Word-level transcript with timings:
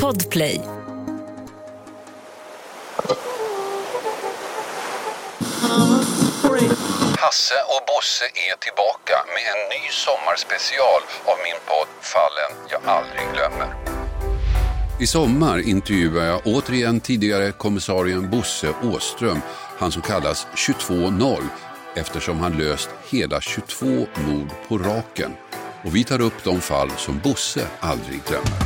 Podplay. 0.00 0.60
Hasse 7.18 7.54
och 7.68 7.82
Bosse 7.86 8.24
är 8.24 8.56
tillbaka 8.60 9.14
med 9.34 9.44
en 9.52 9.68
ny 9.68 9.90
sommarspecial 9.90 11.02
av 11.24 11.36
min 11.44 11.54
podd 11.66 11.88
Fallen 12.00 12.68
jag 12.70 12.80
aldrig 12.84 13.26
glömmer. 13.34 13.74
I 15.00 15.06
sommar 15.06 15.58
intervjuar 15.58 16.24
jag 16.24 16.40
återigen 16.44 17.00
tidigare 17.00 17.52
kommissarien 17.52 18.30
Bosse 18.30 18.74
Åström, 18.82 19.40
han 19.78 19.92
som 19.92 20.02
kallas 20.02 20.46
22-0 20.54 21.42
eftersom 21.94 22.40
han 22.40 22.58
löst 22.58 22.90
hela 23.10 23.40
22 23.40 23.86
mord 24.26 24.48
på 24.68 24.78
raken. 24.78 25.32
Och 25.84 25.96
vi 25.96 26.04
tar 26.04 26.20
upp 26.20 26.44
de 26.44 26.60
fall 26.60 26.90
som 26.96 27.18
Bosse 27.18 27.66
aldrig 27.80 28.24
glömmer. 28.24 28.58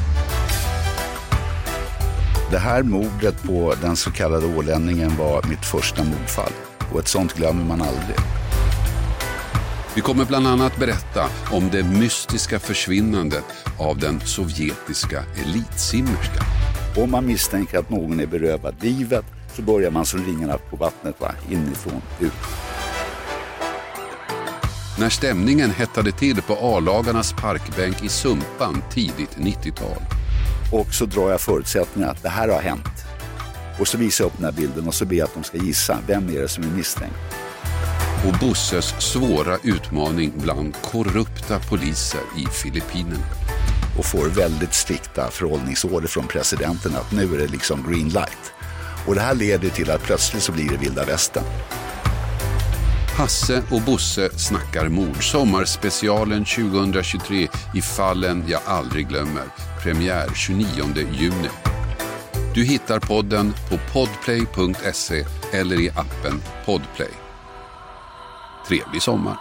Det 2.51 2.59
här 2.59 2.83
mordet 2.83 3.43
på 3.43 3.75
den 3.83 3.97
så 3.97 4.11
kallade 4.11 4.47
ålänningen 4.47 5.17
var 5.17 5.43
mitt 5.49 5.65
första 5.65 6.05
mordfall. 6.05 6.53
Och 6.93 7.01
ett 7.01 7.09
sånt 7.09 7.35
glömmer 7.35 7.65
man 7.65 7.83
aldrig. 7.83 8.17
Vi 9.95 10.01
kommer 10.01 10.25
bland 10.25 10.47
annat 10.47 10.77
berätta 10.77 11.29
om 11.53 11.69
det 11.73 11.83
mystiska 11.83 12.59
försvinnandet 12.59 13.45
av 13.79 13.99
den 13.99 14.21
sovjetiska 14.21 15.25
elitsimmerskan. 15.45 16.47
Om 16.97 17.11
man 17.11 17.27
misstänker 17.27 17.79
att 17.79 17.91
någon 17.91 18.21
är 18.21 18.27
berövad 18.27 18.75
livet 18.81 19.25
så 19.55 19.63
börjar 19.63 19.91
man 19.91 20.07
som 20.07 20.25
ringarna 20.25 20.59
på 20.59 20.77
vattnet, 20.77 21.21
va? 21.21 21.33
inifrån 21.51 22.03
ut. 22.21 22.66
När 24.99 25.11
stämningen 25.11 25.71
hettade 25.71 26.13
till 26.13 26.43
på 26.43 26.59
A-lagarnas 26.61 27.33
parkbänk 27.33 28.05
i 28.05 28.09
Sumpan 28.09 28.83
tidigt 28.91 29.37
90-tal. 29.37 30.03
Och 30.73 30.95
så 30.95 31.07
drar 31.07 31.31
jag 31.31 31.41
förutsättningen 31.41 32.11
att 32.11 32.23
det 32.23 32.29
här 32.29 32.49
har 32.49 32.61
hänt. 32.61 33.05
Och 33.81 33.89
så 33.89 33.99
visar 33.99 34.25
jag 34.25 34.31
upp 34.31 34.37
den 34.37 34.45
här 34.45 34.53
bilden 34.53 34.87
och 34.87 34.95
så 34.95 35.05
ber 35.05 35.17
jag 35.17 35.25
att 35.25 35.35
de 35.35 35.45
ska 35.45 35.59
gissa. 35.59 35.99
Vem 36.07 36.29
är 36.29 36.41
det 36.41 36.49
som 36.49 36.65
är 36.65 36.69
misstänkt? 36.69 37.15
Och 38.27 38.33
Bosses 38.41 38.95
svåra 38.99 39.59
utmaning 39.63 40.33
bland 40.37 40.75
korrupta 40.83 41.59
poliser 41.59 42.21
i 42.37 42.47
Filippinerna. 42.47 43.27
Och 43.99 44.05
får 44.05 44.27
väldigt 44.27 44.75
strikta 44.75 45.31
förhållningsorder 45.31 46.09
från 46.09 46.27
presidenten 46.27 46.97
att 46.97 47.13
nu 47.13 47.35
är 47.35 47.39
det 47.39 47.49
liksom 47.49 47.93
green 47.93 48.09
light. 48.09 48.53
Och 49.07 49.15
det 49.15 49.21
här 49.21 49.35
leder 49.35 49.69
till 49.69 49.91
att 49.91 50.03
plötsligt 50.03 50.43
så 50.43 50.53
blir 50.53 50.69
det 50.69 50.77
vilda 50.77 51.05
västern. 51.05 51.45
Hasse 53.17 53.63
och 53.71 53.83
Bosse 53.83 54.39
snackar 54.39 54.89
mord. 54.89 55.31
Sommarspecialen 55.31 56.45
2023 56.45 57.49
i 57.75 57.83
fallen 57.83 58.45
jag 58.49 58.61
aldrig 58.65 59.09
glömmer. 59.09 59.45
Premiär 59.83 60.29
29 60.35 60.67
juni. 60.97 61.49
Du 62.55 62.65
hittar 62.65 63.01
podden 63.01 63.55
på 63.69 63.79
podplay.se 63.93 65.25
eller 65.53 65.81
i 65.81 65.91
appen 65.91 66.43
Podplay. 66.65 67.11
Trevlig 68.69 69.03
sommar. 69.03 69.37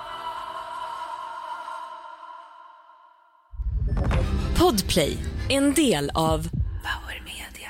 Podplay, 4.57 5.17
en 5.49 5.73
del 5.73 6.11
av 6.13 6.49
Power 6.83 7.23
Media. 7.25 7.69